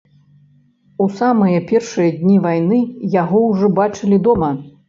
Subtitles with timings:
[1.05, 2.83] У самыя першыя дні вайны
[3.21, 4.55] яго ўжо бачылі дома.